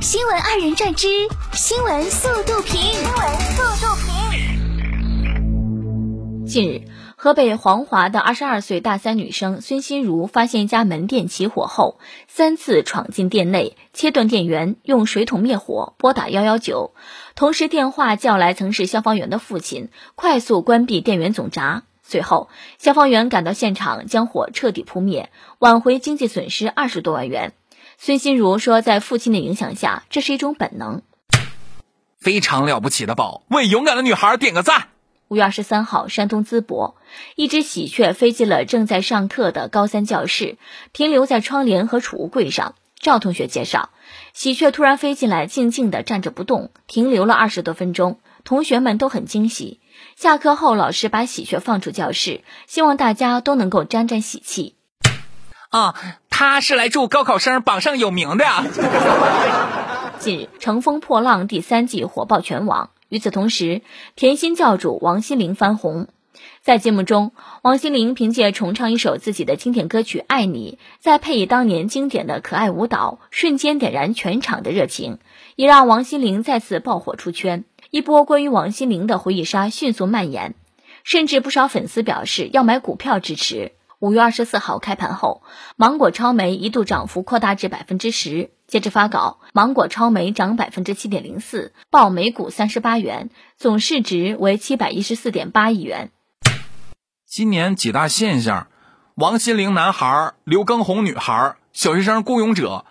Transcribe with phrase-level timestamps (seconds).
[0.00, 1.08] 新闻二人转之
[1.54, 2.78] 新闻速度评。
[2.80, 4.12] 新闻速度评。
[6.46, 6.82] 近日，
[7.16, 11.98] 河北黄骅的二十二岁大三女生孙心如发现一家门店起火后，
[12.28, 16.92] 三次闯进店内，切断电源，用水桶灭火，拨打幺幺九，
[17.34, 21.84] 同时电话叫来曾是消防员的父亲，快速关闭电源总闸。
[22.02, 27.54] 随后，消防员赶到现场，将火彻底扑灭，挽回经济损失二十多万元。
[27.98, 31.02] 孙心如说，在父亲的影响下，这是一种本能。
[32.20, 34.88] 非常了不起的宝，为勇敢的女孩点个赞。
[35.28, 36.96] 五月二十三号，山东淄博，
[37.34, 40.56] 一只喜鹊飞进了正在上课的高三教室，
[40.92, 42.74] 停留在窗帘和储物柜上。
[42.98, 43.90] 赵同学介绍，
[44.32, 49.80] 喜鹊突然飞进来，静静地站着不动，停留了二十多分钟，同学们都很惊喜。
[50.16, 54.76] 下课后，老师把喜鹊放出教室，希望大家都能够沾沾喜气。
[55.70, 55.94] 啊，
[56.38, 58.44] 他是来祝高考生榜上有名的。
[60.20, 62.90] 近日，《乘风破浪》第三季火爆全网。
[63.08, 63.80] 与此同时，
[64.16, 66.08] 甜心教主王心凌翻红。
[66.60, 75.16] 在节目中，王心凌凭借重唱一首自己的经典歌曲《爱你》，再配以当年经典的可爱舞蹈，瞬间点燃全场的热情，
[75.54, 77.64] 也让王心凌再次爆火出圈。
[77.88, 80.52] 一波关于王心凌的回忆杀迅速蔓延，
[81.02, 83.72] 甚至不少粉丝表示要买股票支持。
[83.98, 85.42] 五月二十四号开盘后，
[85.76, 88.50] 芒果超媒一度涨幅扩大至百分之十。
[88.66, 96.10] 截至发稿，芒果超媒涨百分之七点零四，报每股三十八元，总市值为七百一十四点八亿元。
[97.26, 98.66] 今年几大现象：
[99.14, 102.84] 王心凌男孩、刘畊宏女孩、小学生雇佣者，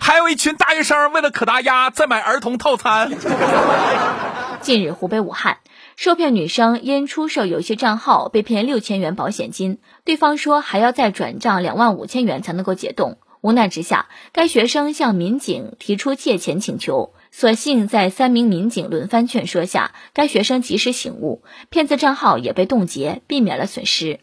[0.00, 3.10] 还有一群大学生为了可达鸭在买儿童套餐。
[4.62, 5.56] 近日，湖北武汉。
[5.96, 13.18] 受骗女生因出售游戏账号被骗六千元保险金，对方说还要再转账两万五千元才能够解冻。
[13.40, 24.20] 无奈之下，该学生向民警提出借钱请求，所幸在三名民警轮番劝说下，该学生及时醒悟，骗子账号也被冻结，避免了损失。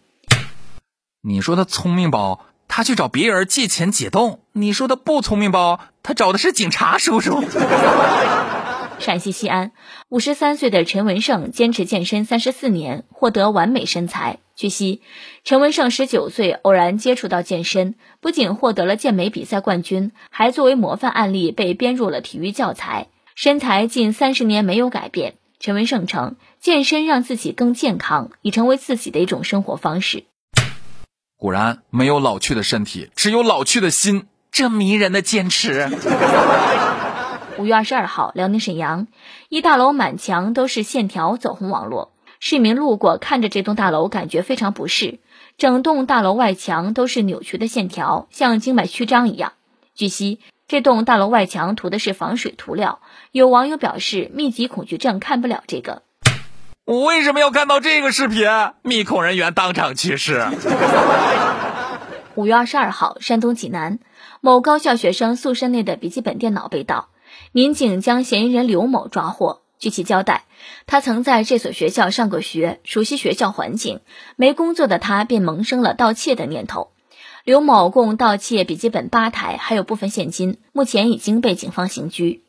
[1.22, 2.40] 你说他聪明不？
[2.70, 4.40] 他去找别人借钱解冻。
[4.54, 5.80] 你说他不聪明不？
[6.02, 7.44] 他找的是警察叔叔。
[9.00, 9.72] 陕西西安，
[10.10, 14.40] 五十三岁的陈文胜坚持健身三十四年，获得完美身材。
[14.56, 15.02] 据悉，
[15.46, 23.08] 陈文胜十九岁偶然接触到健身，不仅获得了健美比赛冠军，还作为模范案例被编入了体育教材。
[23.36, 30.26] 身材近三十年没有改变，陈文胜称，健身让自己更健康，已成为自己的一种生活方式。
[31.38, 34.28] 果然，没有老去的身体，只有老去的心。
[34.52, 35.88] 这迷人的坚持。
[37.60, 39.08] 五月二十二号，辽宁沈阳
[39.50, 42.14] 一大楼满墙都是线条，走红网络。
[42.40, 45.20] 市民路过，看着这栋大楼，感觉非常不适。
[45.58, 49.52] 整栋大楼外墙都是扭曲的线条，像经脉曲张一样。
[49.94, 50.40] 据悉，
[50.70, 53.02] 这栋大楼外墙涂的是防水涂料。
[53.34, 56.04] 有网友表示，密集恐惧症看不了这个。
[56.86, 58.48] 我为什么要看到这个视频？
[58.84, 60.48] 密恐人员当场去世。
[62.36, 64.00] 五月二十二号，山东济南
[64.40, 67.10] 某高校学生宿舍内的笔记本电脑被盗。
[67.52, 69.62] 民警将嫌疑人刘某抓获。
[69.80, 70.44] 据其交代，
[70.86, 74.02] 他曾在这所学校上过学，熟悉学校环境。
[74.36, 76.92] 没工作的他便萌生了盗窃的念头。
[77.44, 82.44] 刘某共盗窃笔记本八台，还有部分现金，目前已经被警方刑拘。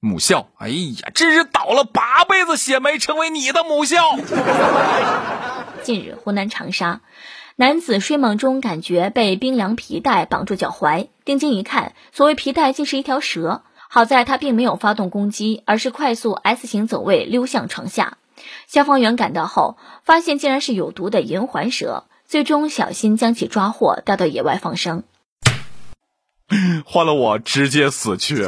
[0.00, 4.16] 母校，哎呀，真是倒了八辈子血霉，成为你的母校。
[5.82, 7.00] 近日，湖南长沙。
[7.56, 13.62] 男子睡梦中感觉被冰凉皮带绑住脚踝，定睛一看，所谓皮带竟是一条蛇。
[13.90, 18.18] 好在他并没有发动攻击，而是快速 S 型走位溜向床下。
[18.66, 25.04] 消防员赶到后，发现竟然是有毒的银环蛇，最终小心将其抓获，带到野外放生。
[26.84, 28.46] 换了我，直接死去。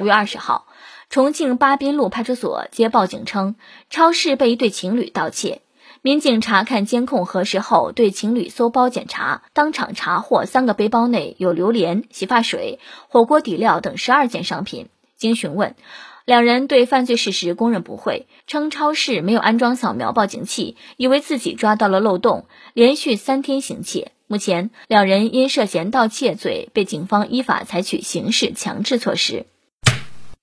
[0.00, 0.66] 五月二十号，
[1.10, 3.54] 重庆巴滨路派出所接报警称，
[3.90, 5.60] 超市被一对情侣盗窃。
[6.08, 14.88] 民警查看监控核实后，对情侣搜包检查，当场查获三个背包内有榴莲、洗发水、火锅底料等十二件商品。
[15.18, 15.76] 经询问，
[16.24, 24.12] 两人对犯罪事实供认不讳，称超市没有安装扫描报警器，以为自己抓到了漏洞，连续三天行窃。
[24.26, 29.44] 目前，两人因涉嫌盗窃罪被警方依法采取刑事强制措施。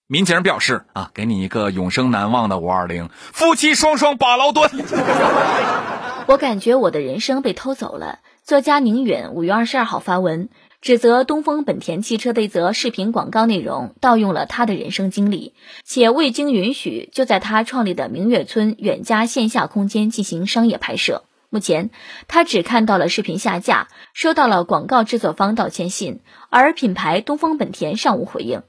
[0.08, 4.70] 民警表示：“啊，给你一个永生难忘的五二零，夫妻双双把牢蹲。
[6.30, 8.20] 我感觉我的人生被偷走了。
[8.44, 10.50] 作家宁远五月二十二号发文，
[10.80, 21.24] 指责东风本田汽车的一则视频广告内容盗用了他的人生经历，且未经允许就在他创立的明月村远家线下空间进行商业拍摄。
[21.50, 21.90] 目前，
[22.28, 26.20] 他只看到了视频下架，收到了广告制作方道歉信，
[26.52, 28.62] 而品牌东风本田尚无回应。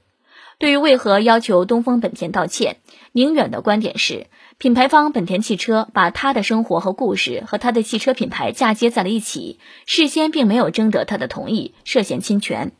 [0.59, 2.77] 对于为何要求东风本田道歉，
[3.11, 4.25] 宁远的观点是，
[4.57, 12.71] 品牌方本田汽车把他的生活和故事和他的汽车品牌嫁接在了一起，事先并没有征得他的同意，涉嫌侵权。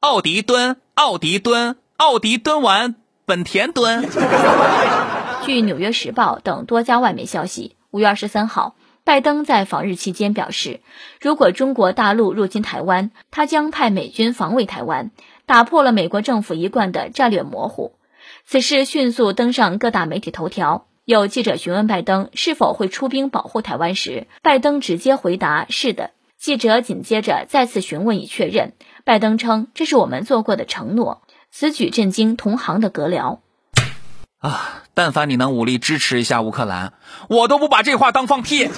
[0.00, 4.02] 奥迪蹲，奥迪蹲，奥迪蹲完，本田蹲。
[5.46, 8.74] 据《纽约时报》等多家外媒消息，五月二十三号。
[9.06, 10.80] 拜登在访日期间表示，
[11.20, 15.12] 如果中国大陆入侵台湾，他将派美军防卫台湾，
[15.46, 17.92] 打破了美国政府一贯的战略模糊。
[18.44, 20.88] 此事迅速登上各大媒体头条。
[21.04, 28.72] 有记者询问拜登是否会出兵保护台湾时，拜登直接回答：“是的。”记者紧接着再次询问以确认，
[29.04, 33.38] 拜登称：“这是我们做过的承诺。”此举震惊同行的阁僚。
[34.38, 34.82] 啊！
[34.94, 36.92] 但凡你能武力支持一下乌克兰，
[37.28, 38.68] 我都不把这话当放屁。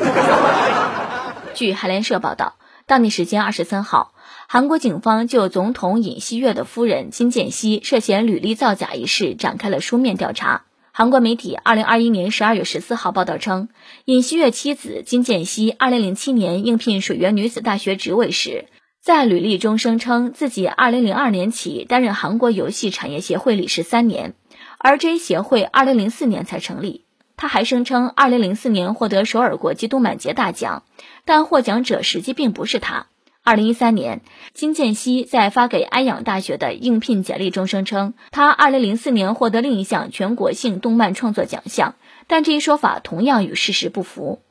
[1.55, 2.55] 据韩联社报道，
[2.87, 4.13] 当地时间二十三号，
[4.49, 10.63] 韩国警方就总统尹锡悦的夫人金建熙涉嫌履历造假一事展开了书面调查。
[10.93, 13.69] 韩国媒体二零二一年十二月十四号报道称，
[14.05, 18.67] 尹锡悦妻子金建熙二零零七年应聘水源女子大学职位时，
[19.01, 24.35] 在履历中声称自己二零零二年起担任韩国游戏产业协会理事三年。
[24.81, 27.05] 而 J 协会二零零四年才成立，
[27.37, 30.85] 他还声称二零零四年获得首尔国际动漫节大奖，
[31.25, 33.07] 但获奖者实际并不是他。
[33.43, 34.21] 二零一三年，
[34.55, 41.97] 金建熙在发给安阳大学的应聘简历中声称，他二零零四年获得另一项全国性动漫创作奖项，
[42.29, 44.43] 但这一说法同样与事实不符。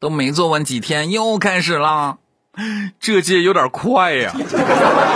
[0.00, 2.18] 都没做完几天，又开始了，
[2.98, 4.32] 这届有点快呀。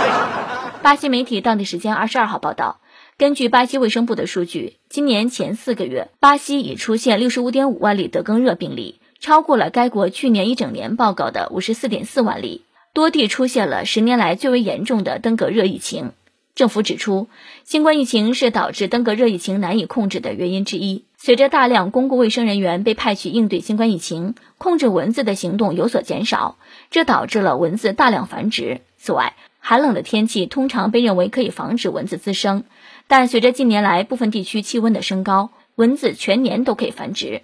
[0.83, 2.79] 巴西媒体当地时间二十二号报道。
[3.19, 12.61] 根据巴西卫生部的数据，今年前四个月，巴西已出现六十五点五万例得更热病例，超过了该国去年一整年报告的五十四点四万例。
[12.93, 16.11] 多地出现了十年来最为严重的登革热疫情。
[16.53, 17.27] 政府指出，
[17.63, 21.03] 新冠疫情是导致登革热疫情难以控制的原因之一。
[21.17, 26.59] 随着大量公共卫生人员被派去应对新冠疫情，控制蚊子的行动有所减少，
[26.91, 28.81] 这导致了蚊子大量繁殖。
[28.99, 32.63] 此外，寒冷的天气通常被认为可以防止蚊子滋生。
[33.07, 37.43] 但随着近年来部分地区气温的升高，蚊子全年都可以繁殖。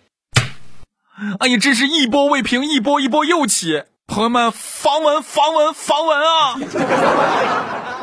[1.39, 3.83] 哎呀，真是一波未平，一波一波又起！
[4.06, 8.03] 朋友们，防蚊，防蚊，防蚊啊！